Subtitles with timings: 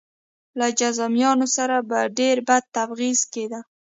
[0.59, 3.59] له جذامیانو سره به ډېر بد تبعیض کېده.